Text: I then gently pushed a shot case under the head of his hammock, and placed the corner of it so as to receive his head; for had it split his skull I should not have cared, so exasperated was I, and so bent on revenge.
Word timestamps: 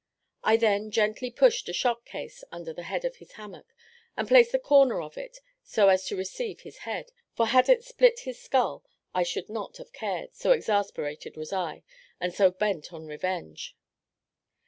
I 0.43 0.57
then 0.57 0.89
gently 0.89 1.29
pushed 1.29 1.69
a 1.69 1.73
shot 1.73 2.05
case 2.05 2.43
under 2.51 2.73
the 2.73 2.81
head 2.89 3.05
of 3.05 3.17
his 3.17 3.33
hammock, 3.33 3.67
and 4.17 4.27
placed 4.27 4.51
the 4.51 4.57
corner 4.57 4.99
of 4.99 5.15
it 5.15 5.37
so 5.63 5.89
as 5.89 6.07
to 6.07 6.15
receive 6.15 6.61
his 6.61 6.79
head; 6.89 7.11
for 7.35 7.45
had 7.45 7.69
it 7.69 7.83
split 7.83 8.21
his 8.21 8.41
skull 8.41 8.83
I 9.13 9.21
should 9.21 9.47
not 9.47 9.77
have 9.77 9.93
cared, 9.93 10.33
so 10.33 10.53
exasperated 10.53 11.37
was 11.37 11.53
I, 11.53 11.83
and 12.19 12.33
so 12.33 12.49
bent 12.49 12.91
on 12.91 13.05
revenge. 13.05 13.77